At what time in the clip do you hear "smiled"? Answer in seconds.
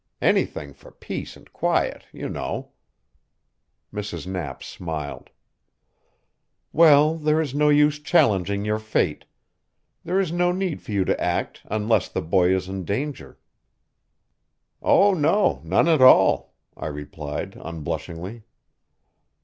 4.63-5.29